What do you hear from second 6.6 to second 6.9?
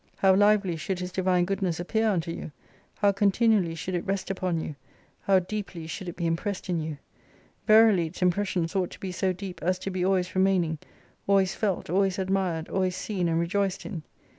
in